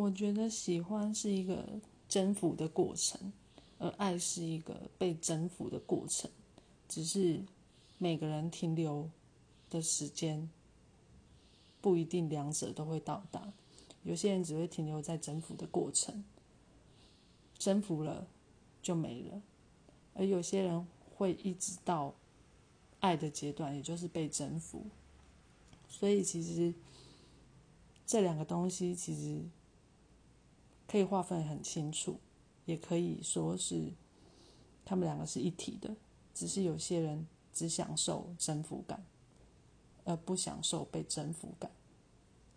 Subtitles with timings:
[0.00, 1.62] 我觉得喜欢是一个
[2.08, 3.32] 征服的过程，
[3.78, 6.30] 而爱是一个被征服的过程，
[6.88, 7.42] 只是
[7.98, 9.10] 每个人停留
[9.68, 10.48] 的时间
[11.82, 13.52] 不一定两者都会到达，
[14.02, 16.24] 有些人只会停留在征服的过程，
[17.58, 18.26] 征服了
[18.82, 19.42] 就没了，
[20.14, 22.14] 而有些人会一直到
[23.00, 24.86] 爱的阶段，也就是被征服。
[25.90, 26.72] 所以其实
[28.06, 29.42] 这两个东西其实
[30.90, 32.18] 可以划分很清楚，
[32.64, 33.92] 也可以说是
[34.84, 35.94] 他们两个是一体的。
[36.34, 39.04] 只是有些人只享受征服感，
[40.02, 41.70] 而不享受被征服感。